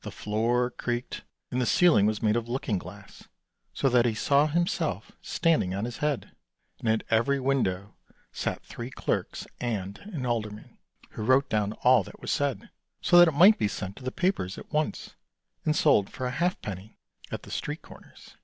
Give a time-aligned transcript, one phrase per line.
[0.00, 3.24] The floor creaked and the ceiling was made of looking glass,
[3.74, 6.32] so that he saw himself standing on his head;
[6.78, 7.94] and at every window
[8.32, 10.78] sat three clerks and an alderman,
[11.10, 12.70] who wrote down all that was said,
[13.02, 15.16] so that it might be sent to the papers at once,
[15.66, 16.96] and sold for a halfpenny
[17.30, 18.36] at the street corners.